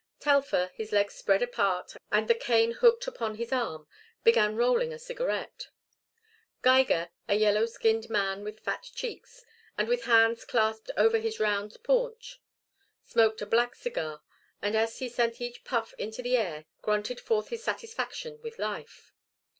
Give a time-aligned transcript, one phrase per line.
[0.19, 3.87] Telfer, his legs spread apart and the cane hooked upon his arm,
[4.23, 5.67] began rolling a cigarette;
[6.63, 9.45] Geiger, a yellow skinned man with fat cheeks
[9.77, 12.41] and with hands clasped over his round paunch,
[13.03, 14.23] smoked a black cigar,
[14.59, 19.13] and as he sent each puff into the air, grunted forth his satisfaction with life.